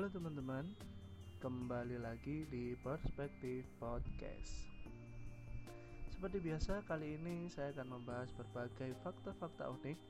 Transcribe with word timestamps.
Halo 0.00 0.16
teman-teman, 0.16 0.64
kembali 1.44 2.00
lagi 2.00 2.48
di 2.48 2.72
Perspektif 2.72 3.68
Podcast. 3.76 4.64
Seperti 6.08 6.40
biasa, 6.40 6.80
kali 6.88 7.20
ini 7.20 7.52
saya 7.52 7.68
akan 7.76 8.00
membahas 8.00 8.32
berbagai 8.32 8.96
fakta-fakta 9.04 9.68
unik 9.68 10.00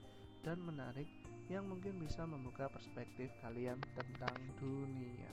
dan 0.47 0.63
menarik 0.63 1.11
yang 1.51 1.67
mungkin 1.67 1.99
bisa 1.99 2.23
membuka 2.23 2.71
perspektif 2.71 3.35
kalian 3.43 3.83
tentang 3.99 4.39
dunia. 4.63 5.27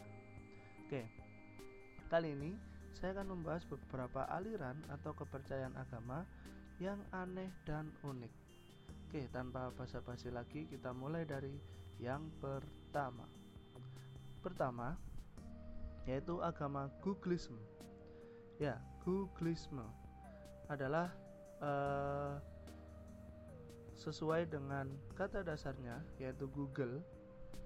Oke, 0.81 1.05
kali 2.09 2.33
ini 2.33 2.58
saya 2.97 3.13
akan 3.13 3.38
membahas 3.38 3.61
beberapa 3.69 4.25
aliran 4.25 4.81
atau 4.89 5.13
kepercayaan 5.13 5.77
agama 5.77 6.25
yang 6.81 6.97
aneh 7.13 7.53
dan 7.61 7.94
unik. 8.02 8.33
Oke, 9.05 9.21
tanpa 9.30 9.69
basa-basi 9.77 10.33
lagi, 10.33 10.66
kita 10.66 10.97
mulai 10.97 11.30
dari 11.30 11.53
yang 12.02 12.25
pertama. 12.41 13.46
Pertama, 14.47 14.95
yaitu 16.07 16.39
agama 16.39 16.88
Googleism. 17.03 17.59
Ya, 18.63 18.79
Googleism 19.03 19.83
adalah 20.71 21.11
uh, 21.59 22.39
sesuai 23.99 24.47
dengan 24.47 24.88
kata 25.19 25.43
dasarnya 25.43 25.99
yaitu 26.15 26.47
Google, 26.55 27.03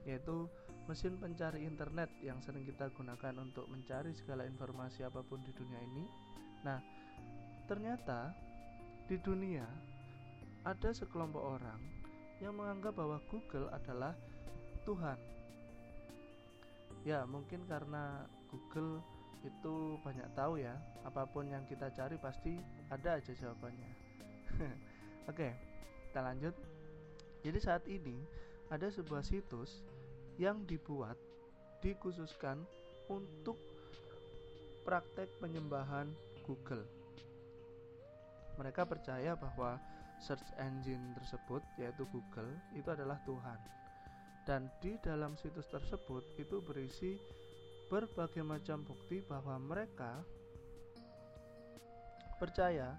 yaitu 0.09 0.49
mesin 0.89 1.21
pencari 1.21 1.69
internet 1.69 2.09
yang 2.25 2.41
sering 2.41 2.65
kita 2.65 2.89
gunakan 2.97 3.37
untuk 3.37 3.69
mencari 3.69 4.17
segala 4.17 4.49
informasi 4.49 5.05
apa 5.05 5.21
pun 5.21 5.37
di 5.45 5.53
dunia 5.53 5.77
ini. 5.85 6.09
Nah, 6.65 6.81
ternyata 7.69 8.33
di 9.05 9.21
dunia 9.21 9.69
ada 10.65 10.89
sekelompok 10.89 11.61
orang 11.61 11.81
yang 12.41 12.57
menganggap 12.57 12.97
bahwa 12.97 13.21
Google 13.29 13.69
adalah 13.69 14.17
Tuhan 14.81 15.40
Ya, 17.01 17.25
mungkin 17.25 17.65
karena 17.65 18.29
Google 18.53 19.01
itu 19.41 19.97
banyak 20.05 20.29
tahu 20.37 20.61
ya, 20.61 20.77
apa 21.01 21.25
pun 21.25 21.49
yang 21.49 21.65
kita 21.65 21.89
cari 21.89 22.13
pasti 22.21 22.61
ada 22.93 23.17
aja 23.17 23.33
jawabannya. 23.33 23.91
Oke, 25.31 25.49
kita 26.09 26.21
lanjut. 26.21 26.53
Jadi 27.41 27.57
saat 27.57 27.83
ini 27.89 28.21
ada 28.69 28.85
sebuah 28.93 29.25
situs 29.25 29.81
yang 30.37 30.61
dibuat 30.69 31.17
dikhususkan 31.81 32.61
untuk 33.09 33.57
praktek 34.85 35.27
penyembahan 35.41 36.05
Google. 36.45 36.85
Mereka 38.61 38.85
percaya 38.85 39.33
bahwa 39.33 39.81
search 40.21 40.53
engine 40.61 41.17
tersebut 41.17 41.65
yaitu 41.81 42.05
Google 42.13 42.53
itu 42.77 42.85
adalah 42.93 43.17
Tuhan 43.25 43.80
dan 44.45 44.67
di 44.81 44.97
dalam 45.01 45.37
situs 45.37 45.69
tersebut 45.69 46.25
itu 46.41 46.57
berisi 46.65 47.17
berbagai 47.91 48.41
macam 48.41 48.81
bukti 48.81 49.21
bahwa 49.21 49.59
mereka 49.61 50.23
percaya 52.41 52.97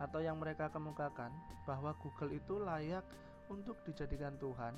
atau 0.00 0.18
yang 0.18 0.40
mereka 0.40 0.72
kemukakan 0.72 1.30
bahwa 1.68 1.92
Google 2.00 2.32
itu 2.34 2.58
layak 2.58 3.04
untuk 3.52 3.76
dijadikan 3.84 4.34
Tuhan 4.40 4.74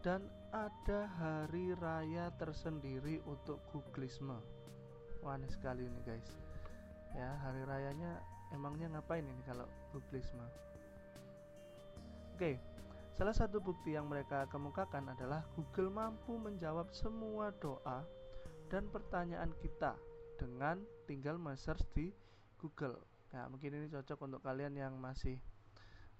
dan 0.00 0.24
ada 0.52 1.08
hari 1.16 1.72
raya 1.76 2.28
tersendiri 2.36 3.20
untuk 3.24 3.60
Googleisme. 3.72 4.36
Wah, 5.24 5.36
aneh 5.36 5.48
sekali 5.48 5.88
ini 5.88 6.00
guys. 6.04 6.28
Ya, 7.16 7.36
hari 7.40 7.62
rayanya 7.64 8.20
emangnya 8.52 8.92
ngapain 8.98 9.24
ini 9.24 9.42
kalau 9.48 9.64
Googleisme? 9.94 10.44
Oke, 12.34 12.58
Salah 13.14 13.30
satu 13.30 13.62
bukti 13.62 13.94
yang 13.94 14.10
mereka 14.10 14.50
kemukakan 14.50 15.14
adalah 15.14 15.46
Google 15.54 15.86
mampu 15.86 16.34
menjawab 16.34 16.90
semua 16.90 17.54
doa 17.62 18.02
dan 18.66 18.90
pertanyaan 18.90 19.54
kita 19.62 19.94
dengan 20.34 20.82
tinggal 21.06 21.38
men-search 21.38 21.86
di 21.94 22.10
Google. 22.58 22.98
Ya, 23.30 23.46
mungkin 23.46 23.70
ini 23.70 23.86
cocok 23.86 24.18
untuk 24.26 24.42
kalian 24.42 24.74
yang 24.74 24.98
masih 24.98 25.38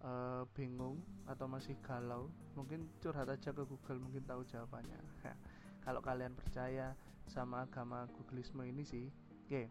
uh, 0.06 0.46
bingung 0.54 1.02
atau 1.26 1.50
masih 1.50 1.74
galau, 1.82 2.30
mungkin 2.54 2.86
curhat 3.02 3.26
aja 3.26 3.50
ke 3.50 3.66
Google, 3.66 3.98
mungkin 3.98 4.22
tahu 4.22 4.46
jawabannya. 4.46 5.02
Ya, 5.26 5.34
kalau 5.82 5.98
kalian 5.98 6.38
percaya 6.38 6.94
sama 7.26 7.66
agama 7.66 8.06
Googleisme 8.14 8.70
ini 8.70 8.86
sih, 8.86 9.10
oke. 9.10 9.50
Okay. 9.50 9.66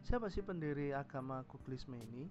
Siapa 0.00 0.32
sih 0.32 0.40
pendiri 0.40 0.96
agama 0.96 1.44
Googleisme 1.44 2.00
ini? 2.00 2.24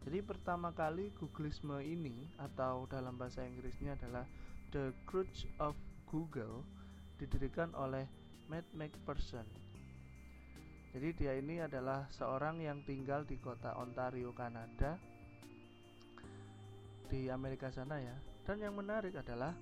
Jadi 0.00 0.24
pertama 0.24 0.72
kali 0.72 1.12
Googleisme 1.12 1.76
ini 1.84 2.24
atau 2.40 2.88
dalam 2.88 3.20
bahasa 3.20 3.44
Inggrisnya 3.44 4.00
adalah 4.00 4.24
The 4.72 4.96
Crutch 5.04 5.44
of 5.60 5.76
Google 6.08 6.64
didirikan 7.20 7.76
oleh 7.76 8.08
Matt 8.48 8.64
McPherson. 8.72 9.44
Jadi 10.90 11.08
dia 11.14 11.36
ini 11.36 11.60
adalah 11.62 12.08
seorang 12.10 12.64
yang 12.64 12.82
tinggal 12.82 13.22
di 13.28 13.38
kota 13.38 13.76
Ontario, 13.78 14.32
Kanada 14.32 14.96
di 17.06 17.28
Amerika 17.28 17.68
sana 17.70 18.00
ya. 18.00 18.16
Dan 18.42 18.64
yang 18.64 18.74
menarik 18.74 19.14
adalah 19.14 19.54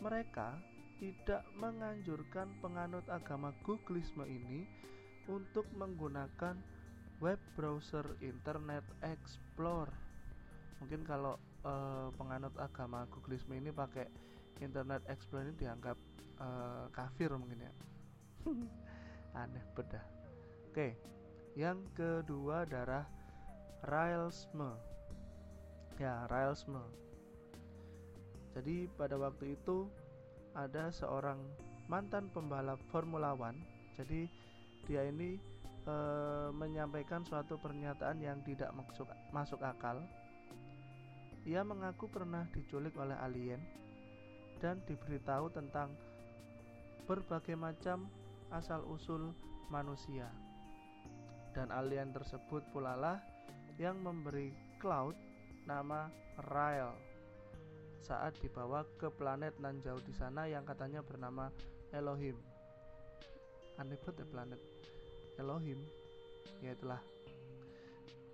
mereka 0.00 0.58
tidak 0.98 1.46
menganjurkan 1.54 2.50
penganut 2.58 3.06
agama 3.06 3.54
Googleisme 3.62 4.26
ini 4.26 4.66
untuk 5.30 5.68
menggunakan 5.76 6.58
web 7.18 7.38
browser 7.58 8.04
Internet 8.22 8.86
Explorer. 9.02 9.90
Mungkin 10.78 11.02
kalau 11.02 11.34
uh, 11.66 12.14
penganut 12.14 12.54
agama 12.58 13.06
Googleisme 13.10 13.58
ini 13.58 13.74
pakai 13.74 14.06
Internet 14.62 15.02
Explorer 15.10 15.50
ini 15.50 15.54
dianggap 15.58 15.98
uh, 16.38 16.86
kafir 16.94 17.30
mungkin 17.34 17.66
ya. 17.66 17.72
Aneh 19.42 19.64
bedah. 19.74 20.02
Oke, 20.70 20.94
yang 21.58 21.82
kedua 21.98 22.62
adalah 22.62 23.02
Railsme. 23.86 24.78
Ya, 25.98 26.26
Railsme. 26.30 26.82
Jadi 28.54 28.86
pada 28.94 29.18
waktu 29.18 29.58
itu 29.58 29.90
ada 30.54 30.90
seorang 30.90 31.38
mantan 31.90 32.30
pembalap 32.30 32.78
Formula 32.90 33.34
One. 33.34 33.58
Jadi 33.98 34.30
dia 34.86 35.06
ini 35.06 35.38
e, 35.88 35.94
menyampaikan 36.52 37.24
suatu 37.24 37.56
pernyataan 37.56 38.20
yang 38.20 38.44
tidak 38.44 38.68
masuk, 38.76 39.08
masuk 39.32 39.60
akal. 39.64 40.04
Ia 41.48 41.64
mengaku 41.64 42.12
pernah 42.12 42.44
diculik 42.52 42.92
oleh 43.00 43.16
alien 43.16 43.60
dan 44.60 44.84
diberitahu 44.84 45.48
tentang 45.48 45.96
berbagai 47.08 47.56
macam 47.56 48.12
asal-usul 48.52 49.32
manusia. 49.72 50.28
Dan 51.56 51.72
alien 51.72 52.12
tersebut 52.12 52.60
pula 52.68 52.92
lah 52.92 53.16
yang 53.80 53.96
memberi 54.04 54.52
Cloud 54.76 55.16
nama 55.64 56.12
Rael 56.52 56.92
saat 57.98 58.38
dibawa 58.38 58.86
ke 59.00 59.10
planet 59.10 59.58
nan 59.58 59.82
jauh 59.82 60.00
di 60.00 60.14
sana 60.14 60.46
yang 60.46 60.62
katanya 60.62 61.02
bernama 61.02 61.50
Elohim. 61.90 62.38
Aneh 63.78 63.98
banget 63.98 64.22
ya 64.22 64.26
planet 64.26 64.77
Elohim 65.38 65.78
ya 66.60 66.74
itulah 66.74 67.00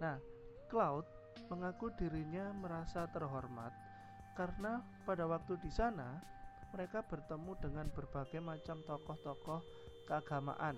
nah 0.00 0.18
Cloud 0.72 1.06
mengaku 1.52 1.92
dirinya 2.00 2.50
merasa 2.56 3.06
terhormat 3.12 3.70
karena 4.34 4.82
pada 5.06 5.28
waktu 5.28 5.54
di 5.62 5.70
sana 5.70 6.18
mereka 6.74 7.06
bertemu 7.06 7.54
dengan 7.62 7.86
berbagai 7.94 8.42
macam 8.42 8.82
tokoh-tokoh 8.82 9.62
keagamaan 10.10 10.74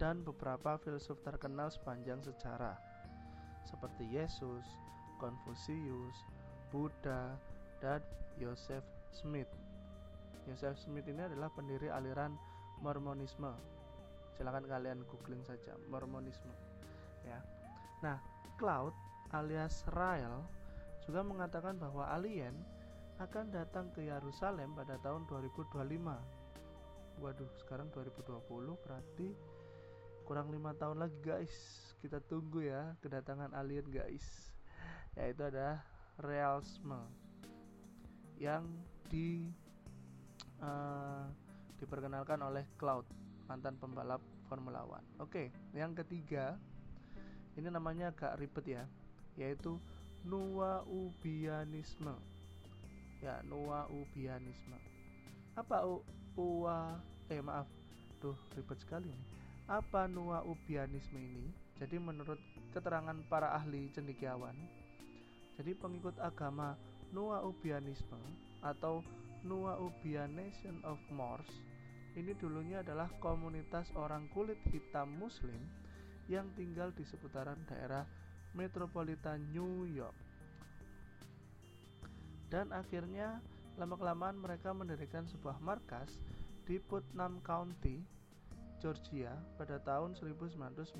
dan 0.00 0.24
beberapa 0.24 0.80
filsuf 0.80 1.20
terkenal 1.20 1.68
sepanjang 1.68 2.18
sejarah 2.24 2.74
seperti 3.68 4.04
Yesus, 4.08 4.64
Konfusius, 5.20 6.16
Buddha, 6.68 7.38
dan 7.80 8.00
Joseph 8.36 8.84
Smith. 9.14 9.48
Joseph 10.44 10.76
Smith 10.76 11.06
ini 11.08 11.24
adalah 11.24 11.48
pendiri 11.54 11.88
aliran 11.88 12.36
Mormonisme 12.84 13.73
silahkan 14.34 14.66
kalian 14.66 15.06
googling 15.06 15.42
saja 15.46 15.74
Mormonisme 15.88 16.52
ya. 17.24 17.38
Nah 18.02 18.18
Cloud 18.58 18.94
alias 19.34 19.82
Rael 19.94 20.42
juga 21.06 21.20
mengatakan 21.26 21.78
bahwa 21.78 22.08
alien 22.10 22.54
akan 23.22 23.54
datang 23.54 23.94
ke 23.94 24.06
Yerusalem 24.06 24.74
pada 24.74 24.98
tahun 24.98 25.26
2025 25.30 25.70
waduh 27.22 27.50
sekarang 27.62 27.86
2020 27.94 28.42
berarti 28.82 29.28
kurang 30.24 30.50
lima 30.50 30.72
tahun 30.74 31.04
lagi 31.04 31.18
guys. 31.20 31.54
Kita 32.00 32.20
tunggu 32.20 32.64
ya 32.64 32.96
kedatangan 33.04 33.52
alien 33.54 33.86
guys. 33.88 34.50
Yaitu 35.14 35.46
ada 35.46 35.84
Realisme 36.14 36.98
yang 38.38 38.66
di 39.10 39.50
uh, 40.62 41.26
diperkenalkan 41.78 42.38
oleh 42.38 42.66
Cloud 42.78 43.06
mantan 43.46 43.76
pembalap 43.80 44.20
Formula 44.48 44.84
One. 44.84 45.04
Oke, 45.20 45.52
yang 45.72 45.92
ketiga 45.96 46.56
ini 47.54 47.70
namanya 47.70 48.10
agak 48.10 48.36
ribet 48.40 48.66
ya, 48.66 48.84
yaitu 49.38 49.78
Nuwa 50.24 50.82
Ubianisme. 50.88 52.16
Ya, 53.20 53.40
Nuwa 53.46 53.88
Ubianisme. 53.88 54.76
Apa 55.54 55.86
u, 55.86 56.02
ua 56.34 56.98
eh 57.30 57.40
maaf, 57.40 57.70
tuh 58.18 58.34
ribet 58.58 58.76
sekali 58.82 59.08
nih. 59.08 59.24
Apa 59.64 60.04
nua 60.04 60.44
ubianisme 60.44 61.16
ini? 61.16 61.48
Jadi 61.80 61.96
menurut 61.96 62.36
keterangan 62.76 63.16
para 63.32 63.56
ahli 63.56 63.88
cendekiawan, 63.96 64.52
jadi 65.56 65.72
pengikut 65.78 66.14
agama 66.20 66.76
Nua 67.14 67.46
Ubianisme 67.46 68.18
atau 68.60 69.00
Nua 69.46 69.78
Ubian 69.78 70.34
Nation 70.34 70.82
of 70.82 70.98
Moors 71.08 71.48
ini 72.14 72.32
dulunya 72.38 72.82
adalah 72.82 73.10
komunitas 73.18 73.90
orang 73.98 74.30
kulit 74.30 74.58
hitam 74.70 75.10
muslim 75.18 75.58
yang 76.30 76.46
tinggal 76.54 76.94
di 76.94 77.02
seputaran 77.02 77.58
daerah 77.66 78.06
metropolitan 78.54 79.42
New 79.50 79.84
York. 79.90 80.14
Dan 82.48 82.70
akhirnya 82.70 83.42
lama-kelamaan 83.74 84.38
mereka 84.38 84.70
mendirikan 84.70 85.26
sebuah 85.26 85.58
markas 85.58 86.22
di 86.64 86.78
Putnam 86.78 87.42
County, 87.42 87.98
Georgia 88.78 89.34
pada 89.58 89.82
tahun 89.82 90.14
1993 90.14 90.94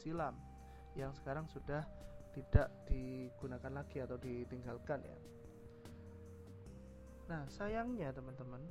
silam 0.00 0.32
yang 0.96 1.12
sekarang 1.12 1.44
sudah 1.52 1.84
tidak 2.32 2.72
digunakan 2.88 3.72
lagi 3.72 4.00
atau 4.00 4.16
ditinggalkan 4.16 5.04
ya. 5.04 5.18
Nah, 7.26 7.42
sayangnya 7.50 8.14
teman-teman, 8.14 8.62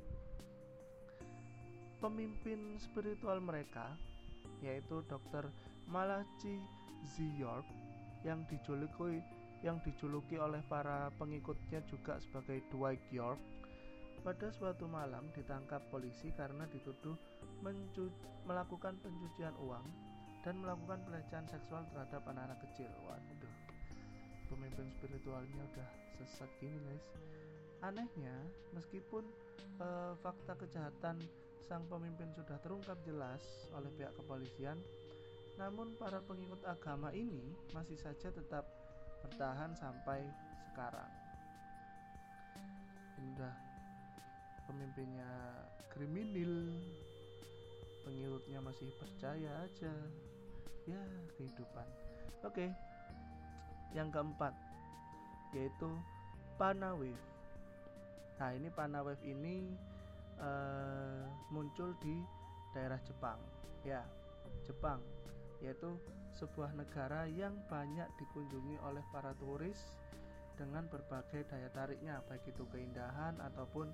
pemimpin 2.00 2.76
spiritual 2.76 3.40
mereka 3.40 3.96
yaitu 4.64 5.04
Dr. 5.08 5.48
Malachi 5.88 6.60
Z. 7.04 7.20
York 7.36 7.66
yang 8.24 8.42
dijuluki 8.48 9.20
yang 9.64 9.80
dijuluki 9.80 10.36
oleh 10.36 10.60
para 10.68 11.08
pengikutnya 11.16 11.80
juga 11.88 12.20
sebagai 12.20 12.60
Dwight 12.68 13.02
York 13.08 13.40
pada 14.20 14.50
suatu 14.50 14.90
malam 14.90 15.30
ditangkap 15.32 15.80
polisi 15.88 16.34
karena 16.34 16.66
dituduh 16.68 17.14
melakukan 18.44 18.98
pencucian 19.00 19.54
uang 19.62 19.86
dan 20.42 20.62
melakukan 20.62 21.02
pelecehan 21.06 21.46
seksual 21.50 21.82
terhadap 21.90 22.22
anak-anak 22.30 22.58
kecil. 22.70 22.90
Waduh, 23.06 23.54
pemimpin 24.50 24.86
spiritualnya 24.98 25.62
udah 25.74 25.88
sesat 26.18 26.50
gini 26.62 26.78
guys. 26.86 27.06
Anehnya, 27.82 28.34
meskipun 28.74 29.26
uh, 29.82 30.14
fakta 30.22 30.54
kejahatan 30.58 31.22
sang 31.66 31.82
pemimpin 31.90 32.30
sudah 32.30 32.54
terungkap 32.62 32.94
jelas 33.02 33.42
oleh 33.74 33.90
pihak 33.98 34.14
kepolisian, 34.14 34.78
namun 35.58 35.98
para 35.98 36.22
pengikut 36.22 36.62
agama 36.62 37.10
ini 37.10 37.50
masih 37.74 37.98
saja 37.98 38.30
tetap 38.30 38.62
bertahan 39.26 39.74
sampai 39.74 40.22
sekarang. 40.70 41.10
Udah 43.34 43.54
pemimpinnya 44.70 45.26
kriminal, 45.90 46.70
pengikutnya 48.06 48.58
masih 48.62 48.88
percaya 49.02 49.50
aja. 49.66 49.94
Ya, 50.86 51.02
kehidupan. 51.34 51.88
Oke. 52.46 52.70
Yang 53.90 54.08
keempat 54.14 54.54
yaitu 55.50 55.90
Panawave. 56.60 57.16
Nah, 58.38 58.50
ini 58.54 58.68
Panawave 58.70 59.18
ini 59.26 59.74
uh, 60.40 61.24
muncul 61.50 61.96
di 62.00 62.20
daerah 62.72 63.00
Jepang. 63.04 63.40
Ya, 63.86 64.02
Jepang 64.66 65.00
yaitu 65.64 65.96
sebuah 66.36 66.76
negara 66.76 67.24
yang 67.24 67.56
banyak 67.70 68.08
dikunjungi 68.20 68.76
oleh 68.84 69.00
para 69.08 69.32
turis 69.40 69.96
dengan 70.56 70.84
berbagai 70.88 71.48
daya 71.48 71.68
tariknya 71.72 72.20
baik 72.28 72.44
itu 72.48 72.64
keindahan 72.72 73.36
ataupun 73.40 73.92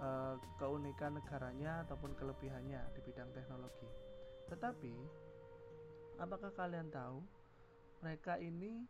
e, 0.00 0.08
keunikan 0.56 1.16
negaranya 1.16 1.84
ataupun 1.88 2.16
kelebihannya 2.16 2.80
di 2.96 3.00
bidang 3.04 3.28
teknologi. 3.32 3.88
Tetapi 4.48 4.94
apakah 6.20 6.52
kalian 6.56 6.88
tahu 6.88 7.20
mereka 8.00 8.40
ini 8.40 8.84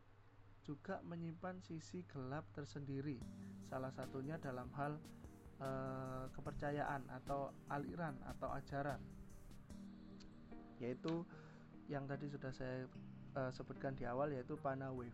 juga 0.63 1.03
menyimpan 1.03 1.59
sisi 1.63 2.07
gelap 2.07 2.47
tersendiri. 2.55 3.19
Salah 3.67 3.91
satunya 3.91 4.39
dalam 4.39 4.71
hal 4.79 4.99
e, 5.61 5.71
kepercayaan 6.33 7.05
atau 7.23 7.53
aliran 7.69 8.17
atau 8.25 8.49
ajaran 8.57 9.01
yaitu 10.81 11.23
yang 11.93 12.09
tadi 12.09 12.31
sudah 12.33 12.49
saya 12.55 12.89
uh, 13.37 13.53
sebutkan 13.53 13.93
di 13.99 14.09
awal 14.09 14.33
yaitu 14.33 14.57
Panawave. 14.57 15.13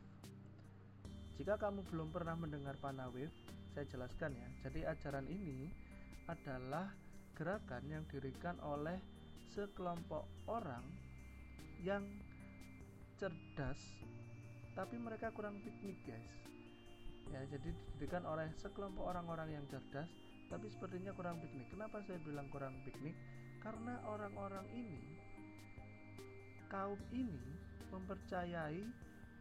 Jika 1.34 1.58
kamu 1.58 1.82
belum 1.90 2.14
pernah 2.14 2.38
mendengar 2.38 2.78
Panawave, 2.78 3.32
saya 3.75 3.84
jelaskan 3.90 4.38
ya. 4.38 4.48
Jadi 4.62 4.87
ajaran 4.87 5.26
ini 5.26 5.69
adalah 6.31 6.87
gerakan 7.34 7.82
yang 7.90 8.04
dirikan 8.06 8.56
oleh 8.62 8.96
sekelompok 9.52 10.25
orang 10.49 10.84
yang 11.84 12.04
cerdas 13.16 13.81
tapi 14.76 15.00
mereka 15.00 15.32
kurang 15.32 15.56
piknik 15.64 15.96
guys 16.04 16.34
ya 17.32 17.40
jadi 17.49 17.72
didirikan 17.72 18.28
oleh 18.28 18.52
sekelompok 18.60 19.04
orang-orang 19.08 19.56
yang 19.56 19.64
cerdas 19.72 20.08
tapi 20.46 20.66
sepertinya 20.70 21.10
kurang 21.14 21.43
piknik. 21.43 21.66
Kenapa 21.70 21.98
saya 22.06 22.19
bilang 22.22 22.46
kurang 22.50 22.78
piknik? 22.87 23.14
Karena 23.58 23.98
orang-orang 24.06 24.66
ini 24.75 25.02
kaum 26.70 26.98
ini 27.14 27.43
mempercayai 27.90 28.82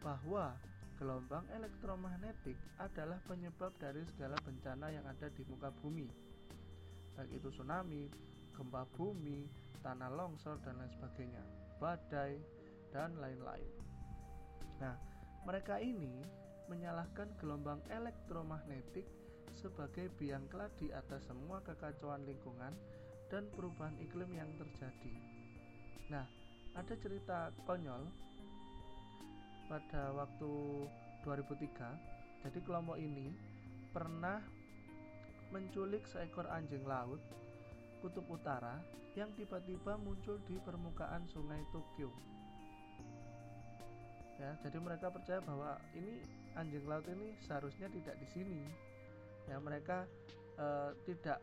bahwa 0.02 0.54
gelombang 0.96 1.44
elektromagnetik 1.52 2.58
adalah 2.78 3.20
penyebab 3.26 3.74
dari 3.82 4.06
segala 4.14 4.38
bencana 4.46 4.94
yang 4.94 5.06
ada 5.06 5.28
di 5.34 5.44
muka 5.50 5.74
bumi. 5.82 6.08
Baik 7.18 7.32
itu 7.42 7.50
tsunami, 7.52 8.08
gempa 8.56 8.88
bumi, 8.96 9.50
tanah 9.84 10.10
longsor 10.14 10.58
dan 10.64 10.80
lain 10.80 10.92
sebagainya. 10.96 11.44
Badai 11.82 12.40
dan 12.96 13.12
lain-lain. 13.20 13.72
Nah 14.80 14.96
mereka 15.44 15.78
ini 15.84 16.24
menyalahkan 16.72 17.30
gelombang 17.38 17.84
elektromagnetik 17.92 19.06
sebagai 19.56 20.12
biang 20.20 20.44
keladi 20.52 20.92
atas 20.92 21.26
semua 21.32 21.64
kekacauan 21.64 22.28
lingkungan 22.28 22.76
dan 23.32 23.48
perubahan 23.56 23.96
iklim 24.04 24.30
yang 24.36 24.52
terjadi. 24.60 25.14
Nah 26.12 26.28
ada 26.76 26.94
cerita 27.00 27.50
konyol 27.64 28.04
pada 29.72 30.14
waktu 30.14 30.52
2003 31.24 32.46
jadi 32.46 32.60
kelompok 32.62 33.02
ini 33.02 33.34
pernah 33.90 34.38
menculik 35.50 36.06
seekor 36.06 36.46
anjing 36.52 36.84
laut 36.86 37.18
kutub 38.04 38.28
utara 38.30 38.78
yang 39.16 39.32
tiba-tiba 39.34 39.96
muncul 39.98 40.38
di 40.46 40.60
permukaan 40.62 41.24
sungai 41.32 41.64
Tokyo. 41.72 42.12
Ya 44.36 44.52
jadi 44.62 44.78
mereka 44.84 45.08
percaya 45.10 45.40
bahwa 45.42 45.80
ini 45.96 46.22
anjing 46.60 46.86
laut 46.86 47.08
ini 47.08 47.34
seharusnya 47.48 47.88
tidak 47.90 48.20
di 48.20 48.28
sini 48.30 48.62
ya 49.46 49.58
mereka 49.62 50.06
eh, 50.58 50.92
tidak 51.06 51.40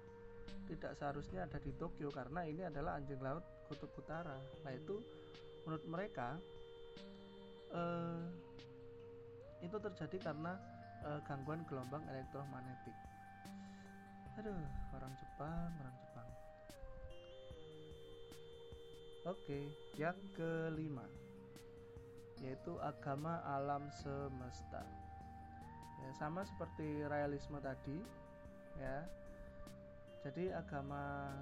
tidak 0.67 0.93
seharusnya 0.97 1.45
ada 1.45 1.59
di 1.61 1.73
Tokyo 1.77 2.09
karena 2.09 2.47
ini 2.47 2.63
adalah 2.65 2.97
anjing 2.97 3.21
laut 3.21 3.45
kutub 3.69 3.91
utara. 3.99 4.37
Nah 4.65 4.73
itu 4.73 5.01
menurut 5.65 5.85
mereka 5.87 6.37
uh, 7.71 8.27
itu 9.63 9.77
terjadi 9.79 10.33
karena 10.33 10.59
uh, 11.07 11.21
gangguan 11.27 11.63
gelombang 11.71 12.03
elektromagnetik. 12.11 12.97
Aduh 14.41 14.57
orang 14.97 15.13
Jepang 15.21 15.71
orang 15.79 15.97
Jepang. 16.01 16.29
Oke 19.29 19.61
yang 20.01 20.19
kelima 20.35 21.07
yaitu 22.43 22.75
agama 22.83 23.39
alam 23.47 23.87
semesta 24.03 24.83
ya, 26.03 26.11
sama 26.19 26.43
seperti 26.43 27.07
realisme 27.07 27.63
tadi 27.63 27.99
ya 28.79 29.07
jadi 30.23 30.55
agama 30.55 31.35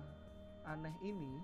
aneh 0.65 0.97
ini 1.05 1.41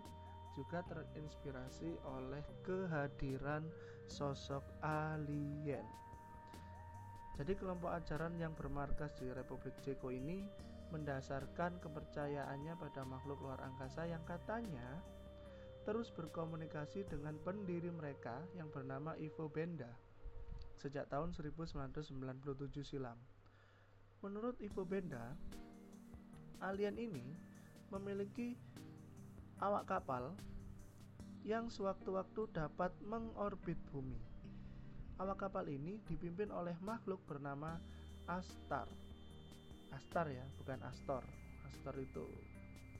juga 0.56 0.80
terinspirasi 0.88 2.00
oleh 2.16 2.40
kehadiran 2.64 3.68
sosok 4.08 4.64
alien. 4.80 5.85
Jadi 7.37 7.52
kelompok 7.61 7.92
ajaran 7.92 8.32
yang 8.40 8.56
bermarkas 8.56 9.12
di 9.20 9.28
Republik 9.28 9.76
Ceko 9.85 10.08
ini 10.08 10.40
mendasarkan 10.88 11.76
kepercayaannya 11.85 12.73
pada 12.80 13.04
makhluk 13.04 13.37
luar 13.44 13.61
angkasa 13.61 14.08
yang 14.08 14.25
katanya 14.25 15.04
terus 15.85 16.08
berkomunikasi 16.11 17.04
dengan 17.04 17.37
pendiri 17.44 17.92
mereka 17.92 18.40
yang 18.56 18.73
bernama 18.73 19.12
Ivo 19.20 19.46
Benda 19.52 19.92
sejak 20.76 21.09
tahun 21.09 21.33
1997 21.35 22.85
silam. 22.85 23.16
Menurut 24.21 24.56
Ivo 24.61 24.85
Benda, 24.85 25.35
alien 26.61 26.97
ini 26.97 27.25
memiliki 27.92 28.56
awak 29.61 29.88
kapal 29.88 30.33
yang 31.47 31.71
sewaktu-waktu 31.71 32.49
dapat 32.52 32.90
mengorbit 33.04 33.78
bumi. 33.92 34.18
Awak 35.16 35.49
kapal 35.49 35.68
ini 35.71 36.00
dipimpin 36.04 36.52
oleh 36.52 36.76
makhluk 36.85 37.23
bernama 37.25 37.80
Astar. 38.28 38.88
Astar 39.95 40.28
ya, 40.28 40.45
bukan 40.61 40.83
Astor. 40.85 41.23
Astor 41.64 41.97
itu 42.02 42.26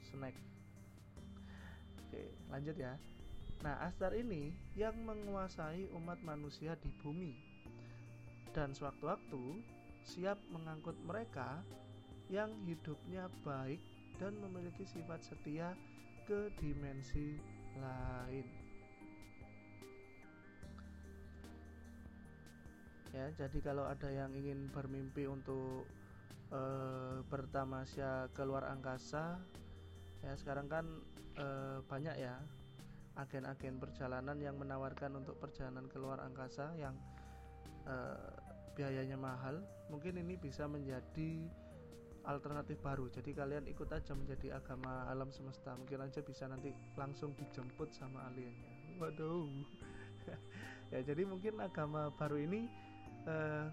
snack 0.07 0.37
oke 2.07 2.23
lanjut 2.55 2.77
ya 2.79 2.95
nah 3.65 3.83
Astar 3.83 4.15
ini 4.15 4.55
yang 4.79 4.95
menguasai 5.03 5.91
umat 5.97 6.21
manusia 6.23 6.79
di 6.79 6.93
bumi 7.03 7.35
dan 8.57 8.73
sewaktu-waktu 8.73 9.61
siap 10.01 10.41
mengangkut 10.49 10.97
mereka 11.05 11.61
yang 12.33 12.49
hidupnya 12.65 13.29
baik 13.45 13.79
dan 14.17 14.33
memiliki 14.41 14.89
sifat 14.89 15.21
setia 15.21 15.77
ke 16.25 16.49
dimensi 16.57 17.37
lain. 17.77 18.49
Ya, 23.13 23.33
jadi 23.33 23.59
kalau 23.65 23.85
ada 23.89 24.09
yang 24.13 24.33
ingin 24.37 24.69
bermimpi 24.73 25.25
untuk 25.25 25.89
e, 26.53 26.61
bertamasya 27.29 28.29
keluar 28.37 28.69
angkasa, 28.69 29.41
ya 30.21 30.33
sekarang 30.37 30.69
kan 30.69 30.85
e, 31.39 31.47
banyak 31.89 32.13
ya 32.21 32.37
agen-agen 33.17 33.81
perjalanan 33.81 34.37
yang 34.37 34.61
menawarkan 34.61 35.17
untuk 35.17 35.41
perjalanan 35.41 35.89
keluar 35.89 36.21
angkasa 36.21 36.77
yang 36.77 36.93
e, 37.89 37.97
biayanya 38.77 39.17
mahal. 39.17 39.65
Mungkin 39.89 40.21
ini 40.21 40.37
bisa 40.37 40.69
menjadi 40.69 41.49
alternatif 42.29 42.77
baru. 42.85 43.09
Jadi 43.09 43.33
kalian 43.33 43.65
ikut 43.67 43.89
aja 43.89 44.13
menjadi 44.13 44.61
agama 44.61 45.09
alam 45.09 45.33
semesta. 45.33 45.73
Mungkin 45.73 46.05
aja 46.05 46.21
bisa 46.21 46.45
nanti 46.45 46.77
langsung 46.95 47.33
dijemput 47.35 47.97
sama 47.97 48.29
aliennya. 48.31 49.01
Waduh. 49.01 49.49
Ya 50.87 51.03
jadi 51.03 51.27
mungkin 51.27 51.59
agama 51.59 52.15
baru 52.15 52.47
ini 52.47 52.71
uh, 53.27 53.67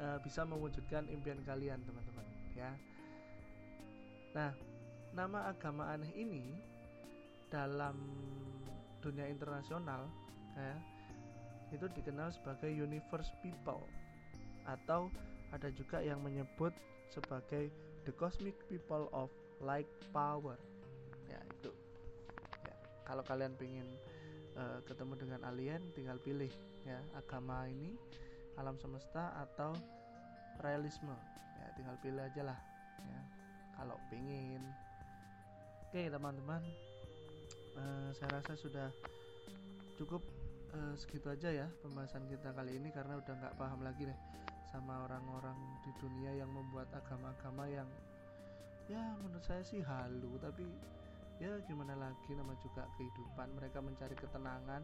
uh, 0.00 0.18
bisa 0.24 0.40
mewujudkan 0.40 1.04
impian 1.12 1.36
kalian 1.44 1.84
teman-teman 1.84 2.24
ya. 2.56 2.72
Nah 4.32 4.56
nama 5.12 5.52
agama 5.52 5.92
aneh 5.92 6.08
ini 6.16 6.56
dalam 7.52 8.00
dunia 9.04 9.28
internasional 9.28 10.08
ya 10.56 10.80
itu 11.72 11.88
dikenal 11.96 12.28
sebagai 12.30 12.68
universe 12.68 13.32
people. 13.40 13.82
Atau 14.68 15.08
ada 15.50 15.68
juga 15.72 16.00
yang 16.04 16.20
menyebut 16.20 16.72
sebagai 17.12 17.68
the 18.08 18.12
cosmic 18.16 18.56
people 18.68 19.08
of 19.12 19.28
light 19.60 19.88
power. 20.12 20.56
Ya 21.28 21.40
itu. 21.58 21.72
Ya 22.64 22.76
kalau 23.04 23.24
kalian 23.24 23.56
pengen 23.56 23.88
uh, 24.56 24.80
ketemu 24.84 25.14
dengan 25.18 25.40
alien 25.48 25.82
tinggal 25.92 26.16
pilih 26.20 26.50
ya 26.82 26.98
agama 27.16 27.68
ini 27.68 27.96
alam 28.60 28.76
semesta 28.80 29.32
atau 29.48 29.72
realisme. 30.60 31.14
Ya 31.60 31.66
tinggal 31.76 31.96
pilih 32.00 32.22
aja 32.22 32.42
lah 32.52 32.58
ya. 33.02 33.20
Kalau 33.76 33.96
pengen 34.12 34.62
oke 35.88 36.00
teman-teman. 36.00 36.62
Uh, 37.72 38.12
saya 38.12 38.36
rasa 38.36 38.52
sudah 38.52 38.92
cukup 39.96 40.20
uh, 40.74 40.94
segitu 40.96 41.28
aja 41.28 41.48
ya 41.52 41.66
pembahasan 41.80 42.24
kita 42.28 42.52
kali 42.52 42.76
ini 42.76 42.88
karena 42.92 43.20
udah 43.20 43.34
nggak 43.36 43.54
paham 43.60 43.80
lagi 43.84 44.08
deh 44.08 44.18
sama 44.72 45.04
orang-orang 45.04 45.56
di 45.84 45.92
dunia 46.00 46.32
yang 46.32 46.48
membuat 46.48 46.88
agama-agama 46.96 47.68
yang 47.68 47.88
ya 48.88 49.14
menurut 49.20 49.44
saya 49.44 49.60
sih 49.62 49.84
halu 49.84 50.40
tapi 50.40 50.64
ya 51.42 51.58
gimana 51.66 51.98
lagi 51.98 52.30
nama 52.38 52.54
juga 52.62 52.86
kehidupan. 52.94 53.50
Mereka 53.58 53.78
mencari 53.82 54.14
ketenangan 54.14 54.82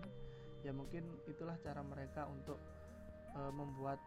ya 0.66 0.74
mungkin 0.74 1.06
itulah 1.30 1.54
cara 1.62 1.86
mereka 1.86 2.26
untuk 2.26 2.58
e, 3.30 3.40
membuat 3.54 4.02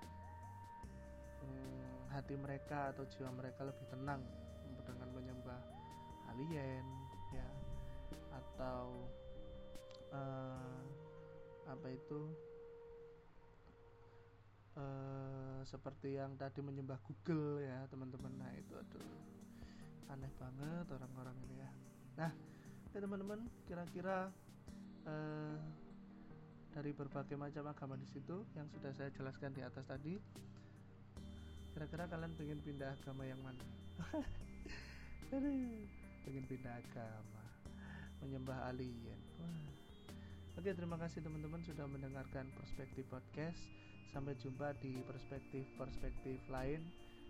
hmm, 1.39 2.11
hati 2.11 2.35
mereka 2.35 2.91
atau 2.91 3.07
jiwa 3.07 3.31
mereka 3.31 3.63
lebih 3.63 3.87
tenang 3.87 4.19
dengan 4.83 5.09
menyembah 5.15 5.61
alien 6.35 6.83
ya 7.31 7.47
atau 8.35 8.91
e, 10.11 10.21
apa 11.69 11.87
itu 11.91 12.19
uh, 14.77 15.61
seperti 15.67 16.17
yang 16.17 16.33
tadi 16.37 16.63
menyembah 16.63 16.97
Google 17.05 17.61
ya 17.61 17.85
teman-teman. 17.89 18.33
Nah 18.37 18.51
itu 18.57 18.73
aduh 18.77 19.05
aneh 20.11 20.31
banget 20.35 20.85
orang-orang 20.91 21.35
ini 21.47 21.55
ya. 21.61 21.69
Nah 22.17 22.31
ya 22.91 22.99
teman-teman 22.99 23.39
kira-kira 23.69 24.31
uh, 25.07 25.57
dari 26.71 26.91
berbagai 26.95 27.35
macam 27.35 27.67
agama 27.67 27.99
di 27.99 28.07
situ 28.07 28.47
yang 28.55 28.67
sudah 28.71 28.91
saya 28.95 29.11
jelaskan 29.11 29.51
di 29.51 29.59
atas 29.59 29.83
tadi 29.83 30.15
kira-kira 31.71 32.07
kalian 32.07 32.31
pengen 32.35 32.59
pindah 32.63 32.91
agama 32.99 33.23
yang 33.23 33.39
mana? 33.39 33.63
Pengen 35.31 36.43
pindah 36.45 36.75
agama 36.75 37.43
menyembah 38.21 38.69
alien. 38.69 39.19
Oke 40.57 40.69
terima 40.73 40.97
kasih 40.99 41.21
teman-teman 41.21 41.61
sudah 41.63 41.85
mendengarkan 41.87 42.47
perspektif 42.57 43.05
podcast 43.07 43.69
Sampai 44.11 44.35
jumpa 44.43 44.75
di 44.83 44.99
perspektif-perspektif 45.07 46.43
lain 46.51 46.83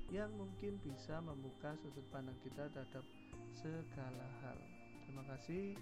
yang 0.09 0.33
mungkin 0.33 0.81
bisa 0.81 1.21
membuka 1.21 1.77
sudut 1.77 2.03
pandang 2.09 2.35
kita 2.41 2.67
terhadap 2.73 3.05
segala 3.53 4.27
hal. 4.41 4.57
Terima 5.05 5.23
kasih, 5.29 5.77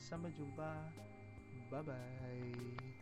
sampai 0.00 0.32
jumpa, 0.32 0.88
bye 1.68 1.84
bye. 1.84 2.99